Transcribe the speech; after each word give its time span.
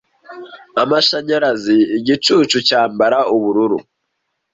Amashanyarazi, 0.83 1.77
igicucu 1.97 2.57
cyamabara 2.67 3.19
Ubururu 3.35 3.77